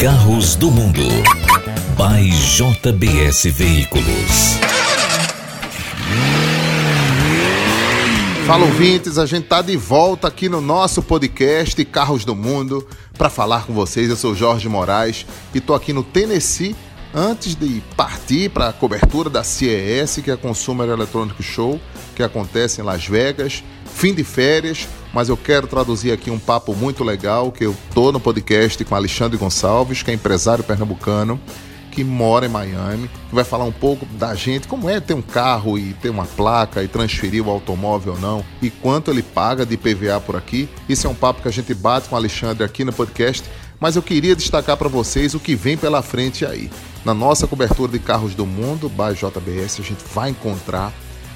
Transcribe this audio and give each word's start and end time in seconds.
carros 0.00 0.56
do 0.56 0.70
mundo. 0.70 1.02
By 1.94 2.30
JBS 2.30 3.44
Veículos. 3.52 4.58
Fala 8.46 8.64
ouvintes, 8.64 9.18
a 9.18 9.26
gente 9.26 9.46
tá 9.46 9.60
de 9.60 9.76
volta 9.76 10.26
aqui 10.26 10.48
no 10.48 10.62
nosso 10.62 11.02
podcast 11.02 11.84
Carros 11.84 12.24
do 12.24 12.34
Mundo 12.34 12.88
para 13.18 13.28
falar 13.28 13.66
com 13.66 13.74
vocês. 13.74 14.08
Eu 14.08 14.16
sou 14.16 14.34
Jorge 14.34 14.66
Moraes 14.70 15.26
e 15.54 15.60
tô 15.60 15.74
aqui 15.74 15.92
no 15.92 16.02
Tennessee 16.02 16.74
antes 17.14 17.54
de 17.54 17.82
partir 17.94 18.48
para 18.48 18.68
a 18.68 18.72
cobertura 18.72 19.28
da 19.28 19.44
CES, 19.44 20.20
que 20.24 20.30
é 20.30 20.34
a 20.34 20.38
Consumer 20.38 20.88
Electronic 20.88 21.42
Show, 21.42 21.78
que 22.16 22.22
acontece 22.22 22.80
em 22.80 22.84
Las 22.84 23.06
Vegas. 23.06 23.62
Fim 23.84 24.14
de 24.14 24.24
férias, 24.24 24.88
mas 25.12 25.28
eu 25.28 25.36
quero 25.36 25.66
traduzir 25.66 26.12
aqui 26.12 26.30
um 26.30 26.38
papo 26.38 26.74
muito 26.74 27.04
legal 27.04 27.50
que 27.50 27.64
eu 27.64 27.76
tô 27.94 28.12
no 28.12 28.20
podcast 28.20 28.84
com 28.84 28.94
Alexandre 28.94 29.36
Gonçalves, 29.36 30.02
que 30.02 30.10
é 30.10 30.14
empresário 30.14 30.64
pernambucano 30.64 31.40
que 31.90 32.04
mora 32.04 32.46
em 32.46 32.48
Miami, 32.48 33.08
que 33.28 33.34
vai 33.34 33.44
falar 33.44 33.64
um 33.64 33.72
pouco 33.72 34.06
da 34.06 34.34
gente, 34.34 34.68
como 34.68 34.88
é 34.88 35.00
ter 35.00 35.14
um 35.14 35.22
carro 35.22 35.78
e 35.78 35.92
ter 35.94 36.08
uma 36.08 36.24
placa 36.24 36.82
e 36.82 36.88
transferir 36.88 37.46
o 37.46 37.50
automóvel 37.50 38.14
ou 38.14 38.18
não, 38.18 38.44
e 38.62 38.70
quanto 38.70 39.10
ele 39.10 39.22
paga 39.22 39.66
de 39.66 39.76
PVA 39.76 40.20
por 40.24 40.36
aqui. 40.36 40.68
Isso 40.88 41.06
é 41.06 41.10
um 41.10 41.14
papo 41.14 41.42
que 41.42 41.48
a 41.48 41.52
gente 41.52 41.74
bate 41.74 42.08
com 42.08 42.14
o 42.14 42.18
Alexandre 42.18 42.64
aqui 42.64 42.84
no 42.84 42.92
podcast, 42.92 43.44
mas 43.78 43.96
eu 43.96 44.02
queria 44.02 44.36
destacar 44.36 44.76
para 44.76 44.88
vocês 44.88 45.34
o 45.34 45.40
que 45.40 45.54
vem 45.54 45.76
pela 45.76 46.02
frente 46.02 46.46
aí. 46.46 46.70
Na 47.04 47.14
nossa 47.14 47.46
cobertura 47.46 47.90
de 47.90 47.98
carros 47.98 48.34
do 48.34 48.46
mundo, 48.46 48.88
by 48.88 49.14
JBS, 49.14 49.80
a 49.80 49.82
gente 49.82 50.04
vai 50.14 50.30
encontrar 50.30 50.92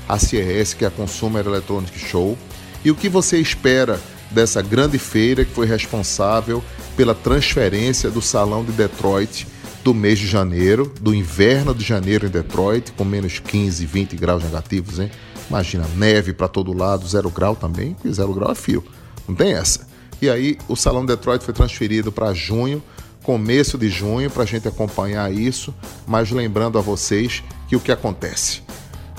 a 0.08 0.18
CES, 0.18 0.74
que 0.74 0.84
é 0.84 0.88
a 0.88 0.90
Consumer 0.90 1.46
Electronic 1.46 1.98
Show, 1.98 2.38
e 2.84 2.90
o 2.90 2.94
que 2.94 3.08
você 3.08 3.38
espera 3.38 4.00
dessa 4.30 4.60
grande 4.60 4.98
feira 4.98 5.44
que 5.44 5.52
foi 5.52 5.66
responsável 5.66 6.62
pela 6.96 7.14
transferência 7.14 8.10
do 8.10 8.20
Salão 8.20 8.64
de 8.64 8.72
Detroit 8.72 9.46
do 9.84 9.92
mês 9.92 10.18
de 10.18 10.26
janeiro, 10.26 10.90
do 11.00 11.14
inverno 11.14 11.74
de 11.74 11.84
janeiro 11.84 12.26
em 12.26 12.30
Detroit, 12.30 12.92
com 12.92 13.04
menos 13.04 13.38
15, 13.38 13.84
20 13.84 14.16
graus 14.16 14.42
negativos, 14.42 14.98
hein? 14.98 15.10
Imagina, 15.48 15.86
neve 15.94 16.32
para 16.32 16.48
todo 16.48 16.72
lado, 16.72 17.06
zero 17.06 17.28
grau 17.28 17.54
também, 17.54 17.92
porque 17.92 18.10
zero 18.10 18.32
grau 18.32 18.50
é 18.50 18.54
fio. 18.54 18.82
Não 19.28 19.34
tem 19.34 19.52
essa. 19.52 19.86
E 20.22 20.30
aí 20.30 20.56
o 20.68 20.74
Salão 20.74 21.02
de 21.04 21.14
Detroit 21.14 21.44
foi 21.44 21.52
transferido 21.52 22.10
para 22.10 22.32
junho, 22.32 22.82
começo 23.22 23.76
de 23.76 23.90
junho, 23.90 24.30
para 24.30 24.44
a 24.44 24.46
gente 24.46 24.66
acompanhar 24.66 25.30
isso, 25.30 25.74
mas 26.06 26.30
lembrando 26.30 26.78
a 26.78 26.80
vocês 26.80 27.42
que 27.68 27.76
o 27.76 27.80
que 27.80 27.92
acontece? 27.92 28.63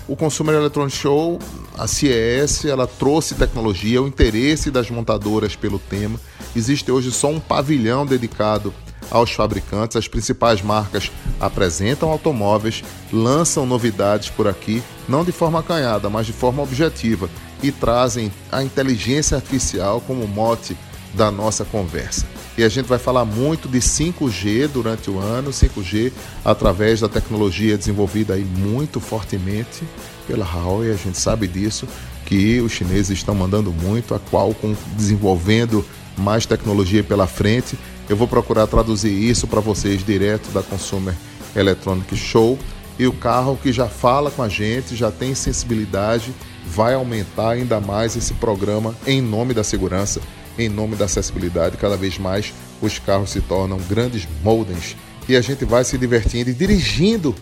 O 0.08 0.16
Consumer 0.16 0.54
Electronics 0.54 1.00
Show, 1.00 1.40
a 1.76 1.88
CES, 1.88 2.66
ela 2.66 2.86
trouxe 2.86 3.34
tecnologia, 3.34 4.02
o 4.02 4.08
interesse 4.08 4.70
das 4.70 4.90
montadoras 4.92 5.56
pelo 5.56 5.80
tema. 5.80 6.20
Existe 6.56 6.92
hoje 6.92 7.12
só 7.12 7.30
um 7.30 7.40
pavilhão 7.40 8.06
dedicado 8.06 8.72
aos 9.10 9.32
fabricantes. 9.32 9.98
As 9.98 10.08
principais 10.08 10.62
marcas 10.62 11.12
apresentam 11.40 12.12
automóveis, 12.12 12.84
lançam 13.12 13.66
novidades 13.66 14.30
por 14.30 14.48
aqui, 14.48 14.84
não 15.10 15.24
de 15.24 15.32
forma 15.32 15.60
acanhada, 15.60 16.08
mas 16.08 16.28
de 16.28 16.34
forma 16.34 16.62
objetiva, 16.62 17.28
e 17.64 17.72
trazem 17.72 18.32
a 18.52 18.64
inteligência 18.64 19.38
artificial 19.38 20.00
como 20.02 20.28
mote 20.28 20.78
da 21.16 21.32
nossa 21.32 21.66
conversa. 21.66 22.35
E 22.58 22.64
a 22.64 22.70
gente 22.70 22.86
vai 22.86 22.98
falar 22.98 23.26
muito 23.26 23.68
de 23.68 23.80
5G 23.80 24.70
durante 24.70 25.10
o 25.10 25.20
ano, 25.20 25.52
5G 25.52 26.12
através 26.44 27.02
da 27.02 27.10
tecnologia 27.10 27.78
desenvolvida 27.78 28.36
aí 28.36 28.46
muito 28.46 29.02
fortemente 29.02 29.84
pela 30.26 30.46
Huawei, 30.46 30.92
a 30.92 30.96
gente 30.96 31.18
sabe 31.18 31.48
disso, 31.48 31.88
que 32.26 32.60
os 32.62 32.72
chineses 32.72 33.12
estão 33.12 33.36
mandando 33.36 33.72
muito, 33.72 34.16
a 34.16 34.20
Qualcomm 34.20 34.74
desenvolvendo 34.96 35.86
mais 36.18 36.46
tecnologia 36.46 37.04
pela 37.04 37.28
frente. 37.28 37.78
Eu 38.10 38.16
vou 38.16 38.28
procurar 38.28 38.68
traduzir 38.68 39.12
isso 39.12 39.48
para 39.48 39.60
vocês 39.60 40.04
direto 40.04 40.50
da 40.52 40.64
Consumer 40.64 41.14
Electronic 41.56 42.16
Show. 42.16 42.58
E 42.98 43.06
o 43.06 43.14
carro 43.14 43.60
que 43.62 43.74
já 43.74 43.88
fala 43.88 44.32
com 44.32 44.42
a 44.42 44.48
gente, 44.48 44.96
já 44.96 45.12
tem 45.12 45.36
sensibilidade, 45.36 46.34
vai 46.66 46.94
aumentar 46.94 47.52
ainda 47.52 47.80
mais 47.82 48.16
esse 48.16 48.34
programa 48.36 48.96
em 49.06 49.22
nome 49.22 49.54
da 49.54 49.64
segurança, 49.64 50.22
em 50.58 50.70
nome 50.70 50.96
da 50.96 51.06
acessibilidade. 51.06 51.78
Cada 51.78 51.98
vez 51.98 52.18
mais 52.18 52.54
os 52.82 53.00
carros 53.00 53.32
se 53.32 53.42
tornam 53.42 53.78
grandes 53.90 54.28
modems 54.44 54.96
e 55.28 55.36
a 55.36 55.42
gente 55.42 55.66
vai 55.66 55.84
se 55.84 55.98
divertindo 55.98 56.50
e 56.50 56.54
dirigindo 56.54 57.36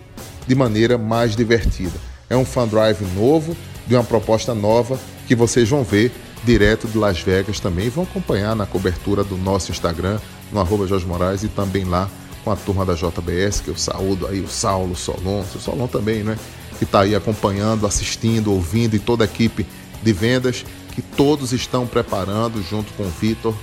de 0.47 0.55
maneira 0.55 0.97
mais 0.97 1.35
divertida. 1.35 1.97
É 2.29 2.35
um 2.35 2.45
fan 2.45 2.67
drive 2.67 3.03
novo, 3.15 3.55
de 3.85 3.95
uma 3.95 4.03
proposta 4.03 4.53
nova 4.55 4.99
que 5.27 5.35
vocês 5.35 5.69
vão 5.69 5.83
ver 5.83 6.11
direto 6.43 6.87
de 6.87 6.97
Las 6.97 7.21
Vegas 7.21 7.59
também. 7.59 7.89
Vão 7.89 8.03
acompanhar 8.03 8.55
na 8.55 8.65
cobertura 8.65 9.23
do 9.23 9.37
nosso 9.37 9.71
Instagram, 9.71 10.19
no 10.51 10.59
arroba 10.59 10.87
Jorge 10.87 11.05
Moraes 11.05 11.43
e 11.43 11.47
também 11.47 11.83
lá 11.83 12.09
com 12.43 12.51
a 12.51 12.55
turma 12.55 12.85
da 12.85 12.93
JBS, 12.93 13.61
que 13.61 13.69
eu 13.69 13.77
saúdo 13.77 14.27
aí 14.27 14.41
o 14.41 14.47
Saulo, 14.47 14.91
o 14.91 14.95
Solon, 14.95 15.41
o 15.41 15.59
Solon 15.59 15.87
também, 15.87 16.23
né? 16.23 16.37
Que 16.77 16.83
está 16.83 17.01
aí 17.01 17.15
acompanhando, 17.15 17.87
assistindo, 17.87 18.51
ouvindo 18.51 18.95
e 18.95 18.99
toda 18.99 19.23
a 19.23 19.25
equipe 19.25 19.65
de 20.01 20.13
vendas, 20.13 20.65
que 20.93 21.01
todos 21.01 21.51
estão 21.51 21.87
preparando 21.87 22.61
junto 22.61 22.93
com 22.93 23.03
o 23.03 23.09
Vitor 23.09 23.55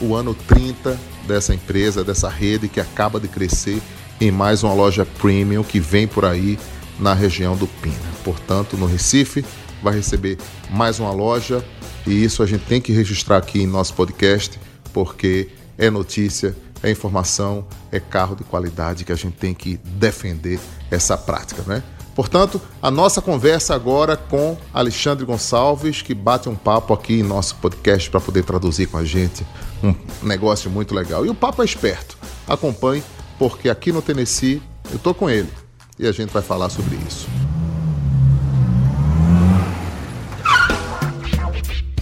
o 0.00 0.14
ano 0.14 0.34
30 0.34 0.98
dessa 1.26 1.54
empresa, 1.54 2.04
dessa 2.04 2.28
rede 2.28 2.68
que 2.68 2.80
acaba 2.80 3.18
de 3.18 3.28
crescer 3.28 3.80
em 4.20 4.30
mais 4.30 4.62
uma 4.62 4.72
loja 4.72 5.04
premium 5.04 5.62
que 5.62 5.80
vem 5.80 6.06
por 6.06 6.24
aí 6.24 6.58
na 6.98 7.12
região 7.12 7.56
do 7.56 7.66
Pina. 7.66 7.96
Portanto, 8.24 8.76
no 8.76 8.86
Recife 8.86 9.44
vai 9.82 9.94
receber 9.94 10.38
mais 10.70 10.98
uma 10.98 11.12
loja 11.12 11.64
e 12.06 12.24
isso 12.24 12.42
a 12.42 12.46
gente 12.46 12.64
tem 12.64 12.80
que 12.80 12.92
registrar 12.92 13.38
aqui 13.38 13.60
em 13.60 13.66
nosso 13.66 13.94
podcast 13.94 14.58
porque 14.92 15.48
é 15.76 15.90
notícia, 15.90 16.56
é 16.82 16.90
informação, 16.90 17.66
é 17.90 18.00
carro 18.00 18.34
de 18.36 18.44
qualidade 18.44 19.04
que 19.04 19.12
a 19.12 19.16
gente 19.16 19.34
tem 19.34 19.52
que 19.52 19.76
defender 19.84 20.58
essa 20.90 21.16
prática, 21.16 21.62
né? 21.66 21.82
Portanto, 22.16 22.58
a 22.80 22.90
nossa 22.90 23.20
conversa 23.20 23.74
agora 23.74 24.16
com 24.16 24.56
Alexandre 24.72 25.26
Gonçalves, 25.26 26.00
que 26.00 26.14
bate 26.14 26.48
um 26.48 26.56
papo 26.56 26.94
aqui 26.94 27.20
em 27.20 27.22
nosso 27.22 27.56
podcast 27.56 28.08
para 28.08 28.18
poder 28.20 28.42
traduzir 28.42 28.86
com 28.86 28.96
a 28.96 29.04
gente 29.04 29.46
um 29.84 29.94
negócio 30.22 30.70
muito 30.70 30.94
legal. 30.94 31.26
E 31.26 31.28
o 31.28 31.34
papo 31.34 31.60
é 31.60 31.64
esperto. 31.66 32.16
Acompanhe, 32.48 33.02
porque 33.38 33.68
aqui 33.68 33.92
no 33.92 34.00
Tennessee 34.00 34.62
eu 34.90 34.98
tô 34.98 35.12
com 35.12 35.28
ele 35.28 35.50
e 35.98 36.06
a 36.06 36.12
gente 36.12 36.32
vai 36.32 36.42
falar 36.42 36.70
sobre 36.70 36.98
isso. 37.06 37.28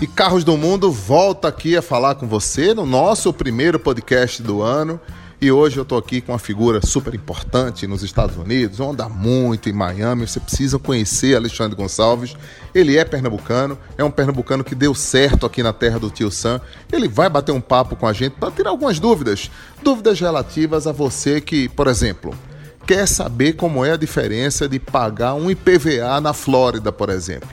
E 0.00 0.06
Carros 0.06 0.44
do 0.44 0.56
Mundo 0.56 0.92
volta 0.92 1.48
aqui 1.48 1.76
a 1.76 1.82
falar 1.82 2.14
com 2.14 2.28
você 2.28 2.72
no 2.72 2.86
nosso 2.86 3.32
primeiro 3.32 3.80
podcast 3.80 4.41
do 4.42 4.62
ano. 4.62 5.00
E 5.44 5.53
hoje 5.53 5.77
eu 5.77 5.82
estou 5.82 5.99
aqui 5.99 6.22
com 6.22 6.32
uma 6.32 6.38
figura 6.38 6.81
super 6.81 7.15
importante 7.15 7.87
nos 7.87 8.03
Estados 8.03 8.34
Unidos, 8.34 8.81
anda 8.81 9.10
muito 9.10 9.69
em 9.69 9.75
Miami. 9.75 10.27
Você 10.27 10.41
precisa 10.41 10.78
conhecer 10.78 11.37
Alexandre 11.37 11.77
Gonçalves. 11.77 12.34
Ele 12.75 12.97
é 12.97 13.05
pernambucano, 13.05 13.78
é 13.99 14.03
um 14.03 14.10
pernambucano 14.10 14.65
que 14.65 14.75
deu 14.75 14.94
certo 14.94 15.44
aqui 15.44 15.62
na 15.62 15.75
terra 15.75 15.99
do 15.99 16.09
tio 16.09 16.31
Sam. 16.31 16.62
Ele 16.91 17.06
vai 17.06 17.28
bater 17.28 17.53
um 17.53 17.60
papo 17.60 17.94
com 17.94 18.06
a 18.06 18.12
gente 18.15 18.37
para 18.41 18.50
tirar 18.50 18.71
algumas 18.71 18.99
dúvidas. 18.99 19.50
Dúvidas 19.83 20.19
relativas 20.19 20.87
a 20.87 20.93
você 20.93 21.43
que, 21.43 21.69
por 21.69 21.88
exemplo, 21.88 22.34
quer 22.87 23.06
saber 23.06 23.53
como 23.53 23.84
é 23.84 23.93
a 23.93 23.99
diferença 23.99 24.66
de 24.66 24.78
pagar 24.78 25.34
um 25.34 25.50
IPVA 25.50 26.22
na 26.22 26.33
Flórida, 26.33 26.91
por 26.91 27.10
exemplo. 27.10 27.50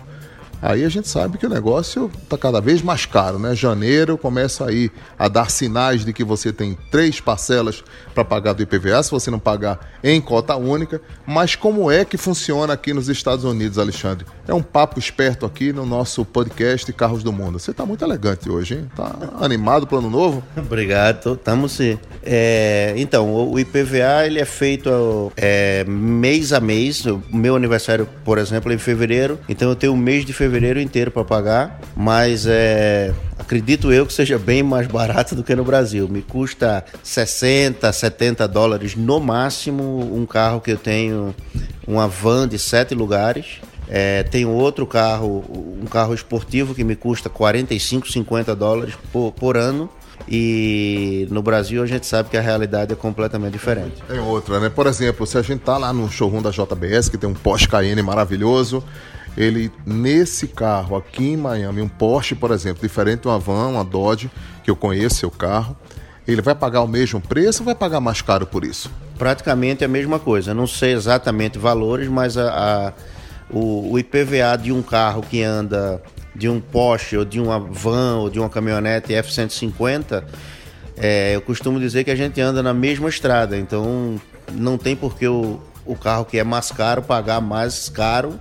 Aí 0.61 0.85
a 0.85 0.89
gente 0.89 1.07
sabe 1.07 1.39
que 1.39 1.45
o 1.45 1.49
negócio 1.49 2.11
está 2.21 2.37
cada 2.37 2.61
vez 2.61 2.83
mais 2.83 3.07
caro, 3.07 3.39
né? 3.39 3.55
Janeiro 3.55 4.15
começa 4.15 4.65
aí 4.67 4.91
a 5.17 5.27
dar 5.27 5.49
sinais 5.49 6.05
de 6.05 6.13
que 6.13 6.23
você 6.23 6.53
tem 6.53 6.77
três 6.91 7.19
parcelas 7.19 7.83
para 8.13 8.23
pagar 8.23 8.53
do 8.53 8.61
IPVA, 8.61 9.01
se 9.01 9.09
você 9.09 9.31
não 9.31 9.39
pagar 9.39 9.79
em 10.03 10.21
cota 10.21 10.55
única. 10.55 11.01
Mas 11.25 11.55
como 11.55 11.89
é 11.89 12.05
que 12.05 12.15
funciona 12.15 12.73
aqui 12.73 12.93
nos 12.93 13.09
Estados 13.09 13.43
Unidos, 13.43 13.79
Alexandre? 13.79 14.25
É 14.47 14.53
um 14.53 14.61
papo 14.61 14.99
esperto 14.99 15.47
aqui 15.47 15.73
no 15.73 15.83
nosso 15.85 16.23
podcast 16.23 16.93
Carros 16.93 17.23
do 17.23 17.31
Mundo. 17.31 17.57
Você 17.57 17.71
está 17.71 17.83
muito 17.83 18.05
elegante 18.05 18.47
hoje, 18.47 18.75
hein? 18.75 18.91
Tá 18.95 19.15
animado 19.39 19.87
para 19.87 19.95
o 19.95 19.99
ano 19.99 20.09
novo? 20.11 20.43
Obrigado, 20.55 21.33
estamos 21.33 21.71
sim. 21.71 21.97
É, 22.21 22.93
então, 22.97 23.33
o 23.33 23.59
IPVA 23.59 24.27
ele 24.27 24.39
é 24.39 24.45
feito 24.45 25.31
é, 25.35 25.83
mês 25.85 26.53
a 26.53 26.59
mês. 26.59 27.03
O 27.05 27.19
meu 27.31 27.55
aniversário, 27.55 28.07
por 28.23 28.37
exemplo, 28.37 28.71
é 28.71 28.75
em 28.75 28.77
fevereiro, 28.77 29.39
então 29.49 29.69
eu 29.69 29.75
tenho 29.75 29.93
um 29.93 29.97
mês 29.97 30.23
de 30.23 30.33
fevereiro 30.33 30.50
fevereiro 30.51 30.81
inteiro 30.81 31.09
para 31.09 31.23
pagar, 31.23 31.79
mas 31.95 32.45
é, 32.45 33.13
acredito 33.39 33.91
eu 33.93 34.05
que 34.05 34.11
seja 34.11 34.37
bem 34.37 34.61
mais 34.61 34.85
barato 34.85 35.33
do 35.33 35.43
que 35.43 35.55
no 35.55 35.63
Brasil. 35.63 36.09
Me 36.09 36.21
custa 36.21 36.83
60, 37.01 37.91
70 37.91 38.45
dólares 38.49 38.93
no 38.97 39.21
máximo 39.21 40.13
um 40.13 40.25
carro 40.25 40.59
que 40.59 40.71
eu 40.71 40.77
tenho, 40.77 41.33
uma 41.87 42.05
van 42.05 42.49
de 42.49 42.59
sete 42.59 42.93
lugares. 42.93 43.61
É, 43.87 44.23
tenho 44.23 44.49
outro 44.49 44.85
carro, 44.85 45.43
um 45.81 45.85
carro 45.85 46.13
esportivo 46.13 46.75
que 46.75 46.83
me 46.83 46.95
custa 46.97 47.29
45, 47.29 48.11
50 48.11 48.53
dólares 48.53 48.95
por, 49.11 49.31
por 49.31 49.55
ano. 49.55 49.89
E 50.27 51.27
no 51.31 51.41
Brasil 51.41 51.81
a 51.81 51.85
gente 51.85 52.05
sabe 52.05 52.29
que 52.29 52.37
a 52.37 52.41
realidade 52.41 52.93
é 52.93 52.95
completamente 52.95 53.53
diferente. 53.53 54.03
Tem 54.07 54.19
outra, 54.19 54.59
né? 54.59 54.69
Por 54.69 54.85
exemplo, 54.85 55.25
se 55.25 55.37
a 55.37 55.41
gente 55.41 55.61
tá 55.61 55.77
lá 55.77 55.91
no 55.91 56.09
showroom 56.09 56.41
da 56.41 56.51
JBS, 56.51 57.09
que 57.09 57.17
tem 57.17 57.29
um 57.29 57.33
Porsche 57.33 57.67
Cayenne 57.67 58.01
maravilhoso, 58.01 58.83
ele 59.37 59.71
nesse 59.85 60.47
carro 60.47 60.95
aqui 60.95 61.31
em 61.31 61.37
Miami, 61.37 61.81
um 61.81 61.87
Porsche, 61.87 62.35
por 62.35 62.51
exemplo, 62.51 62.81
diferente 62.81 63.21
de 63.21 63.27
uma 63.27 63.39
van, 63.39 63.67
uma 63.67 63.83
Dodge, 63.83 64.29
que 64.63 64.69
eu 64.69 64.75
conheço 64.75 65.15
seu 65.15 65.31
carro, 65.31 65.75
ele 66.27 66.41
vai 66.41 66.55
pagar 66.55 66.81
o 66.81 66.87
mesmo 66.87 67.19
preço 67.19 67.61
ou 67.61 67.65
vai 67.65 67.75
pagar 67.75 67.99
mais 67.99 68.21
caro 68.21 68.45
por 68.45 68.63
isso? 68.63 68.91
Praticamente 69.17 69.83
a 69.83 69.87
mesma 69.87 70.19
coisa. 70.19 70.53
Não 70.53 70.67
sei 70.67 70.93
exatamente 70.93 71.57
valores, 71.57 72.07
mas 72.07 72.37
a, 72.37 72.89
a 72.89 72.93
o, 73.51 73.91
o 73.91 73.99
IPVA 73.99 74.57
de 74.61 74.71
um 74.71 74.81
carro 74.81 75.21
que 75.21 75.43
anda 75.43 76.01
de 76.33 76.47
um 76.47 76.59
Porsche 76.59 77.17
ou 77.17 77.25
de 77.25 77.39
uma 77.39 77.59
van 77.59 78.17
ou 78.17 78.29
de 78.29 78.39
uma 78.39 78.49
caminhonete 78.49 79.13
F-150, 79.13 80.23
é, 80.97 81.35
eu 81.35 81.41
costumo 81.41 81.79
dizer 81.79 82.03
que 82.03 82.11
a 82.11 82.15
gente 82.15 82.39
anda 82.39 82.63
na 82.63 82.73
mesma 82.73 83.09
estrada, 83.09 83.57
então 83.57 84.19
não 84.53 84.77
tem 84.77 84.95
por 84.95 85.17
que 85.17 85.27
o, 85.27 85.59
o 85.85 85.95
carro 85.95 86.25
que 86.25 86.37
é 86.37 86.43
mais 86.43 86.71
caro 86.71 87.01
pagar 87.01 87.41
mais 87.41 87.89
caro 87.89 88.39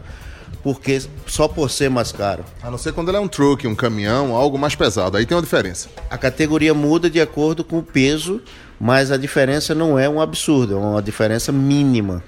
porque 0.62 1.02
só 1.26 1.48
por 1.48 1.70
ser 1.70 1.90
mais 1.90 2.12
caro. 2.12 2.44
A 2.62 2.70
não 2.70 2.78
ser 2.78 2.92
quando 2.92 3.08
ele 3.08 3.16
é 3.16 3.20
um 3.20 3.28
truck, 3.28 3.66
um 3.66 3.74
caminhão, 3.74 4.34
algo 4.34 4.58
mais 4.58 4.74
pesado, 4.74 5.16
aí 5.16 5.26
tem 5.26 5.36
uma 5.36 5.42
diferença. 5.42 5.88
A 6.10 6.18
categoria 6.18 6.74
muda 6.74 7.08
de 7.08 7.20
acordo 7.20 7.64
com 7.64 7.78
o 7.78 7.82
peso, 7.82 8.40
mas 8.78 9.10
a 9.10 9.16
diferença 9.16 9.74
não 9.74 9.98
é 9.98 10.08
um 10.08 10.20
absurdo, 10.20 10.74
é 10.74 10.78
uma 10.78 11.02
diferença 11.02 11.50
mínima. 11.52 12.22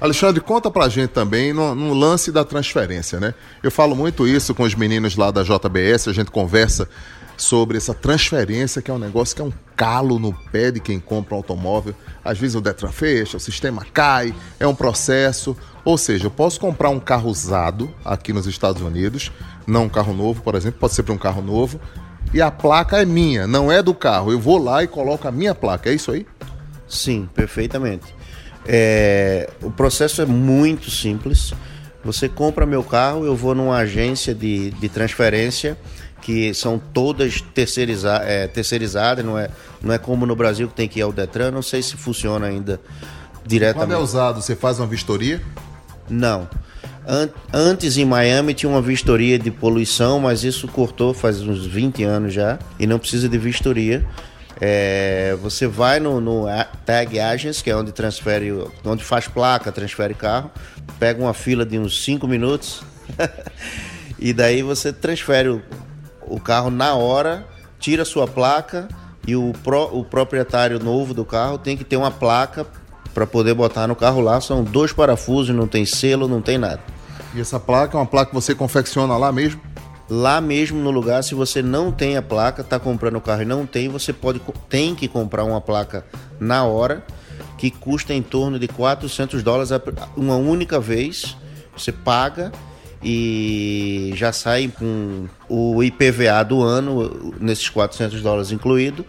Alexandre, 0.00 0.40
conta 0.42 0.70
pra 0.70 0.88
gente 0.88 1.10
também 1.10 1.52
no, 1.54 1.74
no, 1.74 1.94
lance 1.94 2.30
da 2.30 2.44
transferência, 2.44 3.18
né? 3.18 3.32
Eu 3.62 3.70
falo 3.70 3.96
muito 3.96 4.26
isso 4.26 4.54
com 4.54 4.62
os 4.62 4.74
meninos 4.74 5.16
lá 5.16 5.30
da 5.30 5.42
JBS, 5.42 6.08
a 6.08 6.12
gente 6.12 6.30
conversa 6.30 6.86
sobre 7.36 7.76
essa 7.76 7.92
transferência, 7.92 8.80
que 8.80 8.90
é 8.90 8.94
um 8.94 8.98
negócio 8.98 9.36
que 9.36 9.42
é 9.42 9.44
um 9.44 9.52
calo 9.76 10.18
no 10.18 10.32
pé 10.32 10.70
de 10.70 10.80
quem 10.80 10.98
compra 10.98 11.34
um 11.34 11.38
automóvel. 11.38 11.94
Às 12.24 12.38
vezes 12.38 12.56
o 12.56 12.60
Detran 12.60 12.90
fecha, 12.90 13.36
o 13.36 13.40
sistema 13.40 13.84
cai, 13.92 14.34
é 14.58 14.66
um 14.66 14.74
processo. 14.74 15.56
Ou 15.84 15.98
seja, 15.98 16.26
eu 16.26 16.30
posso 16.30 16.58
comprar 16.58 16.90
um 16.90 16.98
carro 16.98 17.30
usado 17.30 17.92
aqui 18.04 18.32
nos 18.32 18.46
Estados 18.46 18.82
Unidos, 18.82 19.30
não 19.66 19.84
um 19.84 19.88
carro 19.88 20.12
novo, 20.12 20.42
por 20.42 20.54
exemplo, 20.54 20.80
pode 20.80 20.94
ser 20.94 21.02
para 21.02 21.14
um 21.14 21.18
carro 21.18 21.42
novo, 21.42 21.80
e 22.34 22.42
a 22.42 22.50
placa 22.50 23.00
é 23.00 23.04
minha, 23.04 23.46
não 23.46 23.70
é 23.70 23.82
do 23.82 23.94
carro. 23.94 24.32
Eu 24.32 24.40
vou 24.40 24.58
lá 24.58 24.82
e 24.82 24.88
coloco 24.88 25.28
a 25.28 25.30
minha 25.30 25.54
placa, 25.54 25.90
é 25.90 25.94
isso 25.94 26.10
aí? 26.10 26.26
Sim, 26.88 27.28
perfeitamente. 27.34 28.14
É, 28.66 29.48
o 29.62 29.70
processo 29.70 30.20
é 30.20 30.26
muito 30.26 30.90
simples. 30.90 31.52
Você 32.04 32.28
compra 32.28 32.66
meu 32.66 32.82
carro, 32.82 33.24
eu 33.24 33.36
vou 33.36 33.54
numa 33.54 33.76
agência 33.76 34.34
de, 34.34 34.70
de 34.70 34.88
transferência 34.88 35.76
que 36.26 36.52
são 36.52 36.76
todas 36.76 37.40
terceiriza, 37.40 38.16
é, 38.24 38.48
terceirizadas, 38.48 39.24
não 39.24 39.38
é, 39.38 39.48
não 39.80 39.94
é 39.94 39.98
como 39.98 40.26
no 40.26 40.34
Brasil 40.34 40.66
que 40.66 40.74
tem 40.74 40.88
que 40.88 40.98
ir 40.98 41.02
ao 41.02 41.12
Detran, 41.12 41.52
não 41.52 41.62
sei 41.62 41.80
se 41.80 41.96
funciona 41.96 42.48
ainda 42.48 42.80
diretamente. 43.46 43.90
Quando 43.90 44.00
é 44.00 44.02
usado, 44.02 44.42
você 44.42 44.56
faz 44.56 44.80
uma 44.80 44.88
vistoria? 44.88 45.40
Não. 46.10 46.48
Antes 47.52 47.96
em 47.96 48.04
Miami 48.04 48.54
tinha 48.54 48.68
uma 48.68 48.82
vistoria 48.82 49.38
de 49.38 49.52
poluição, 49.52 50.18
mas 50.18 50.42
isso 50.42 50.66
cortou 50.66 51.14
faz 51.14 51.40
uns 51.40 51.64
20 51.64 52.02
anos 52.02 52.34
já 52.34 52.58
e 52.76 52.88
não 52.88 52.98
precisa 52.98 53.28
de 53.28 53.38
vistoria. 53.38 54.04
É, 54.60 55.36
você 55.40 55.68
vai 55.68 56.00
no, 56.00 56.20
no, 56.20 56.46
Tag 56.84 57.20
Agents, 57.20 57.62
que 57.62 57.70
é 57.70 57.76
onde 57.76 57.92
transfere, 57.92 58.52
onde 58.84 59.04
faz 59.04 59.28
placa, 59.28 59.70
transfere 59.70 60.12
carro, 60.12 60.50
pega 60.98 61.22
uma 61.22 61.34
fila 61.34 61.64
de 61.64 61.78
uns 61.78 62.02
5 62.04 62.26
minutos 62.26 62.82
e 64.18 64.32
daí 64.32 64.62
você 64.62 64.92
transfere 64.92 65.50
o, 65.50 65.62
o, 66.28 66.40
carro 66.40 66.70
na 66.70 66.94
hora, 66.94 67.46
tira 67.78 68.04
sua 68.04 68.26
placa 68.26 68.88
e 69.26 69.34
o, 69.34 69.52
pro, 69.62 69.84
o 69.98 70.04
proprietário 70.04 70.78
novo 70.78 71.12
do 71.12 71.24
carro 71.24 71.58
tem 71.58 71.76
que 71.76 71.84
ter 71.84 71.96
uma 71.96 72.10
placa 72.10 72.66
para 73.12 73.26
poder 73.26 73.54
botar 73.54 73.86
no 73.86 73.96
carro 73.96 74.20
lá. 74.20 74.40
São 74.40 74.62
dois 74.62 74.92
parafusos, 74.92 75.54
não 75.54 75.66
tem 75.66 75.84
selo, 75.84 76.28
não 76.28 76.40
tem 76.40 76.58
nada. 76.58 76.80
E 77.34 77.40
essa 77.40 77.58
placa 77.58 77.96
é 77.96 78.00
uma 78.00 78.06
placa 78.06 78.30
que 78.30 78.34
você 78.34 78.54
confecciona 78.54 79.16
lá 79.16 79.32
mesmo? 79.32 79.60
lá 80.08 80.40
mesmo 80.40 80.78
no 80.78 80.90
lugar, 80.90 81.22
se 81.22 81.34
você 81.34 81.60
não 81.60 81.90
tem 81.90 82.16
a 82.16 82.22
placa, 82.22 82.62
está 82.62 82.78
comprando 82.78 83.16
o 83.16 83.20
carro 83.20 83.42
e 83.42 83.44
não 83.44 83.66
tem, 83.66 83.88
você 83.88 84.12
pode 84.12 84.40
tem 84.68 84.94
que 84.94 85.08
comprar 85.08 85.44
uma 85.44 85.60
placa 85.60 86.06
na 86.38 86.64
hora 86.64 87.04
que 87.58 87.70
custa 87.70 88.14
em 88.14 88.22
torno 88.22 88.58
de 88.58 88.68
400 88.68 89.42
dólares 89.42 89.70
uma 90.16 90.36
única 90.36 90.78
vez. 90.78 91.36
Você 91.76 91.90
paga 91.90 92.52
e 93.08 94.10
já 94.16 94.32
sai 94.32 94.66
com 94.66 95.28
o 95.48 95.80
IPVA 95.80 96.42
do 96.42 96.60
ano 96.60 97.32
nesses 97.40 97.68
400 97.68 98.20
dólares 98.20 98.50
incluído 98.50 99.06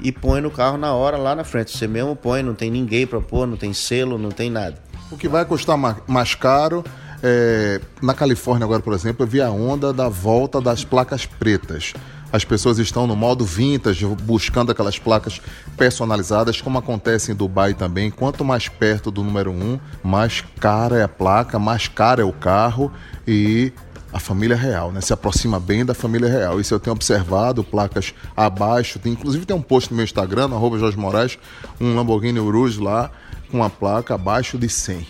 e 0.00 0.12
põe 0.12 0.40
no 0.40 0.52
carro 0.52 0.78
na 0.78 0.94
hora 0.94 1.16
lá 1.16 1.34
na 1.34 1.42
frente. 1.42 1.76
Você 1.76 1.88
mesmo 1.88 2.14
põe, 2.14 2.44
não 2.44 2.54
tem 2.54 2.70
ninguém 2.70 3.08
para 3.08 3.20
pôr, 3.20 3.44
não 3.44 3.56
tem 3.56 3.72
selo, 3.72 4.16
não 4.16 4.30
tem 4.30 4.48
nada. 4.48 4.76
O 5.10 5.16
que 5.16 5.26
vai 5.26 5.44
custar 5.44 5.76
mais 6.06 6.36
caro 6.36 6.84
é, 7.24 7.80
na 8.00 8.14
Califórnia 8.14 8.66
agora, 8.66 8.80
por 8.80 8.94
exemplo, 8.94 9.24
eu 9.24 9.28
vi 9.28 9.40
a 9.40 9.50
onda 9.50 9.92
da 9.92 10.08
volta 10.08 10.60
das 10.60 10.84
placas 10.84 11.26
pretas. 11.26 11.92
As 12.34 12.44
pessoas 12.44 12.80
estão 12.80 13.06
no 13.06 13.14
modo 13.14 13.44
vintage, 13.44 14.04
buscando 14.24 14.72
aquelas 14.72 14.98
placas 14.98 15.40
personalizadas, 15.76 16.60
como 16.60 16.76
acontece 16.76 17.30
em 17.30 17.34
Dubai 17.36 17.74
também. 17.74 18.10
Quanto 18.10 18.44
mais 18.44 18.66
perto 18.66 19.08
do 19.08 19.22
número 19.22 19.52
um, 19.52 19.78
mais 20.02 20.42
cara 20.58 20.96
é 20.96 21.04
a 21.04 21.08
placa, 21.08 21.60
mais 21.60 21.86
caro 21.86 22.20
é 22.20 22.24
o 22.24 22.32
carro 22.32 22.90
e 23.24 23.72
a 24.12 24.18
família 24.18 24.56
real, 24.56 24.90
né? 24.90 25.00
Se 25.00 25.12
aproxima 25.12 25.60
bem 25.60 25.84
da 25.84 25.94
família 25.94 26.28
real. 26.28 26.58
Isso 26.58 26.74
eu 26.74 26.80
tenho 26.80 26.96
observado, 26.96 27.62
placas 27.62 28.12
abaixo. 28.36 28.98
Tem, 28.98 29.12
inclusive 29.12 29.46
tem 29.46 29.54
um 29.54 29.62
post 29.62 29.92
no 29.92 29.96
meu 29.96 30.04
Instagram, 30.04 30.46
arroba 30.46 30.76
Jorge 30.76 30.98
Moraes, 30.98 31.38
um 31.80 31.94
Lamborghini 31.94 32.40
Urus 32.40 32.78
lá, 32.78 33.12
com 33.48 33.58
uma 33.58 33.70
placa 33.70 34.16
abaixo 34.16 34.58
de 34.58 34.68
100 34.68 35.06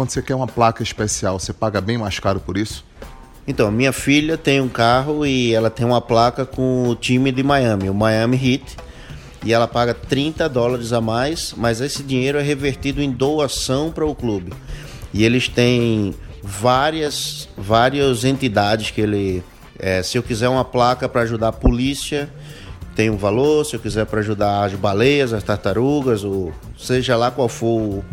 quando 0.00 0.10
você 0.10 0.22
quer 0.22 0.34
uma 0.34 0.46
placa 0.46 0.82
especial, 0.82 1.38
você 1.38 1.52
paga 1.52 1.78
bem 1.78 1.98
mais 1.98 2.18
caro 2.18 2.40
por 2.40 2.56
isso? 2.56 2.84
Então, 3.46 3.70
minha 3.70 3.92
filha 3.92 4.36
tem 4.36 4.60
um 4.60 4.68
carro 4.68 5.26
e 5.26 5.54
ela 5.54 5.70
tem 5.70 5.84
uma 5.84 6.00
placa 6.00 6.44
com 6.44 6.88
o 6.88 6.94
time 6.94 7.32
de 7.32 7.42
Miami, 7.42 7.88
o 7.88 7.94
Miami 7.94 8.36
Heat, 8.36 8.76
e 9.44 9.52
ela 9.52 9.66
paga 9.66 9.94
30 9.94 10.48
dólares 10.48 10.92
a 10.92 11.00
mais, 11.00 11.54
mas 11.56 11.80
esse 11.80 12.02
dinheiro 12.02 12.38
é 12.38 12.42
revertido 12.42 13.02
em 13.02 13.10
doação 13.10 13.90
para 13.90 14.04
o 14.04 14.14
clube. 14.14 14.52
E 15.12 15.24
eles 15.24 15.48
têm 15.48 16.14
várias, 16.42 17.48
várias 17.56 18.24
entidades 18.24 18.90
que 18.90 19.00
ele. 19.00 19.42
É, 19.78 20.02
se 20.02 20.18
eu 20.18 20.22
quiser 20.22 20.48
uma 20.48 20.64
placa 20.64 21.08
para 21.08 21.22
ajudar 21.22 21.48
a 21.48 21.52
polícia, 21.52 22.30
tem 22.94 23.08
um 23.08 23.16
valor. 23.16 23.64
Se 23.64 23.74
eu 23.74 23.80
quiser 23.80 24.04
para 24.06 24.20
ajudar 24.20 24.64
as 24.64 24.74
baleias, 24.74 25.32
as 25.32 25.42
tartarugas, 25.42 26.22
ou 26.22 26.52
seja 26.78 27.16
lá 27.16 27.30
qual 27.30 27.48
for 27.48 28.04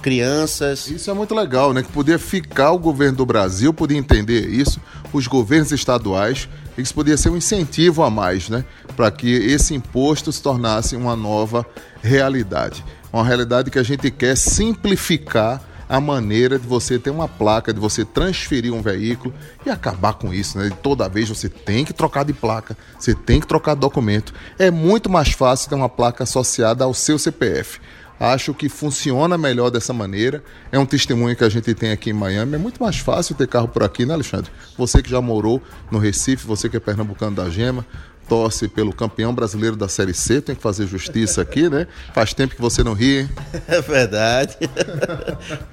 crianças. 0.00 0.88
Isso 0.88 1.10
é 1.10 1.14
muito 1.14 1.34
legal, 1.34 1.72
né? 1.72 1.82
Que 1.82 1.92
podia 1.92 2.18
ficar 2.18 2.72
o 2.72 2.78
governo 2.78 3.18
do 3.18 3.26
Brasil, 3.26 3.72
podia 3.72 3.98
entender 3.98 4.48
isso, 4.48 4.80
os 5.12 5.26
governos 5.26 5.70
estaduais, 5.72 6.48
isso 6.76 6.94
podia 6.94 7.16
ser 7.16 7.30
um 7.30 7.36
incentivo 7.36 8.02
a 8.02 8.10
mais, 8.10 8.48
né? 8.48 8.64
Para 8.96 9.10
que 9.10 9.30
esse 9.30 9.74
imposto 9.74 10.32
se 10.32 10.42
tornasse 10.42 10.96
uma 10.96 11.14
nova 11.14 11.64
realidade. 12.02 12.84
Uma 13.12 13.24
realidade 13.24 13.70
que 13.70 13.78
a 13.78 13.82
gente 13.82 14.10
quer 14.10 14.36
simplificar 14.36 15.62
a 15.90 16.00
maneira 16.00 16.56
de 16.56 16.68
você 16.68 17.00
ter 17.00 17.10
uma 17.10 17.26
placa, 17.26 17.74
de 17.74 17.80
você 17.80 18.04
transferir 18.04 18.72
um 18.72 18.80
veículo 18.80 19.34
e 19.66 19.70
acabar 19.70 20.12
com 20.12 20.32
isso, 20.32 20.56
né? 20.56 20.70
Toda 20.80 21.08
vez 21.08 21.28
você 21.28 21.48
tem 21.48 21.84
que 21.84 21.92
trocar 21.92 22.24
de 22.24 22.32
placa, 22.32 22.76
você 22.96 23.12
tem 23.12 23.40
que 23.40 23.46
trocar 23.46 23.74
documento. 23.74 24.32
É 24.56 24.70
muito 24.70 25.10
mais 25.10 25.32
fácil 25.32 25.68
ter 25.68 25.74
uma 25.74 25.88
placa 25.88 26.22
associada 26.22 26.84
ao 26.84 26.94
seu 26.94 27.18
CPF. 27.18 27.80
Acho 28.20 28.52
que 28.52 28.68
funciona 28.68 29.38
melhor 29.38 29.70
dessa 29.70 29.94
maneira. 29.94 30.44
É 30.70 30.78
um 30.78 30.84
testemunho 30.84 31.34
que 31.34 31.42
a 31.42 31.48
gente 31.48 31.72
tem 31.72 31.90
aqui 31.90 32.10
em 32.10 32.12
Miami. 32.12 32.56
É 32.56 32.58
muito 32.58 32.82
mais 32.82 32.98
fácil 32.98 33.34
ter 33.34 33.48
carro 33.48 33.66
por 33.66 33.82
aqui, 33.82 34.04
né, 34.04 34.12
Alexandre? 34.12 34.50
Você 34.76 35.02
que 35.02 35.08
já 35.08 35.22
morou 35.22 35.62
no 35.90 35.98
Recife, 35.98 36.46
você 36.46 36.68
que 36.68 36.76
é 36.76 36.80
pernambucano 36.80 37.34
da 37.34 37.48
Gema, 37.48 37.86
torce 38.28 38.68
pelo 38.68 38.92
campeão 38.92 39.34
brasileiro 39.34 39.74
da 39.74 39.88
Série 39.88 40.12
C, 40.12 40.42
tem 40.42 40.54
que 40.54 40.62
fazer 40.62 40.86
justiça 40.86 41.40
aqui, 41.40 41.70
né? 41.70 41.86
Faz 42.14 42.34
tempo 42.34 42.54
que 42.54 42.60
você 42.60 42.84
não 42.84 42.92
ri. 42.92 43.26
É 43.66 43.80
verdade. 43.80 44.56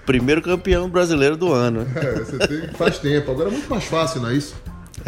Primeiro 0.06 0.42
campeão 0.42 0.89
brasileiro 0.89 1.36
do 1.36 1.51
ano. 1.51 1.86
É, 1.96 2.13
você 2.13 2.38
tem, 2.48 2.70
faz 2.74 2.98
tempo. 2.98 3.30
Agora 3.30 3.50
é 3.50 3.51
muito 3.51 3.70
mais 3.70 3.84
fácil, 3.84 4.22
não 4.22 4.30
é 4.30 4.36
isso? 4.36 4.56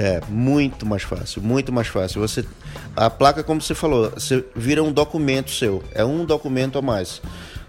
É, 0.02 0.22
muito 0.30 0.86
mais 0.86 1.04
fácil, 1.04 1.42
muito 1.42 1.74
mais 1.74 1.88
fácil. 1.90 2.22
Você 2.22 2.46
a 2.96 3.10
placa, 3.10 3.44
como 3.44 3.62
você 3.62 3.76
falou, 3.76 4.10
você 4.12 4.46
vira 4.56 4.82
um 4.82 4.94
documento 4.94 5.52
seu, 5.52 5.84
é 5.94 6.06
um 6.06 6.24
documento 6.24 6.78
a 6.78 6.82
mais. 6.82 7.22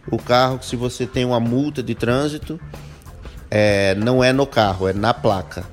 O 0.09 0.17
carro, 0.17 0.61
se 0.63 0.77
você 0.77 1.09
tem 1.09 1.25
uma 1.25 1.41
multa 1.41 1.83
de 1.83 1.93
trânsito, 1.93 2.61
é, 3.51 3.97
não 3.97 4.23
é 4.23 4.33
no 4.33 4.47
carro, 4.47 4.87
é 4.87 4.93
na 4.93 5.13
placa. 5.13 5.65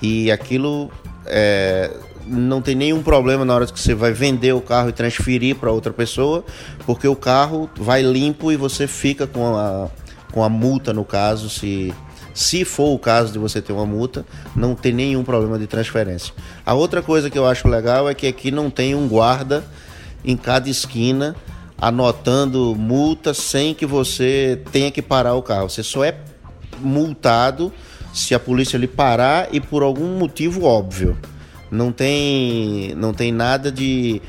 E 0.00 0.30
aquilo 0.30 0.88
é, 1.26 1.90
não 2.24 2.62
tem 2.62 2.76
nenhum 2.76 3.02
problema 3.02 3.44
na 3.44 3.52
hora 3.52 3.66
que 3.66 3.80
você 3.80 3.92
vai 3.92 4.12
vender 4.12 4.52
o 4.52 4.60
carro 4.60 4.90
e 4.90 4.92
transferir 4.92 5.56
para 5.56 5.72
outra 5.72 5.92
pessoa, 5.92 6.44
porque 6.86 7.08
o 7.08 7.16
carro 7.16 7.68
vai 7.76 8.02
limpo 8.02 8.52
e 8.52 8.56
você 8.56 8.86
fica 8.86 9.26
com 9.26 9.56
a, 9.56 9.88
com 10.30 10.44
a 10.44 10.48
multa, 10.48 10.92
no 10.92 11.04
caso, 11.04 11.50
se 11.50 11.92
se 12.34 12.64
for 12.64 12.92
o 12.92 12.98
caso 12.98 13.32
de 13.32 13.38
você 13.38 13.62
ter 13.62 13.72
uma 13.72 13.86
multa, 13.86 14.26
não 14.54 14.74
tem 14.74 14.92
nenhum 14.92 15.22
problema 15.22 15.58
de 15.58 15.68
transferência. 15.68 16.34
A 16.66 16.74
outra 16.74 17.00
coisa 17.00 17.30
que 17.30 17.38
eu 17.38 17.46
acho 17.46 17.68
legal 17.68 18.08
é 18.08 18.14
que 18.14 18.26
aqui 18.26 18.50
não 18.50 18.68
tem 18.68 18.94
um 18.94 19.06
guarda 19.06 19.64
em 20.24 20.36
cada 20.36 20.68
esquina 20.68 21.36
anotando 21.78 22.74
multa 22.76 23.32
sem 23.32 23.72
que 23.72 23.86
você 23.86 24.60
tenha 24.72 24.90
que 24.90 25.00
parar 25.00 25.34
o 25.34 25.42
carro. 25.42 25.70
Você 25.70 25.82
só 25.82 26.04
é 26.04 26.16
multado 26.80 27.72
se 28.12 28.34
a 28.34 28.40
polícia 28.40 28.76
lhe 28.78 28.86
parar 28.86 29.48
e 29.52 29.60
por 29.60 29.82
algum 29.82 30.18
motivo 30.18 30.64
óbvio. 30.64 31.16
Não 31.70 31.92
tem, 31.92 32.94
não 32.96 33.12
tem 33.12 33.32
nada 33.32 33.70
de 33.70 34.20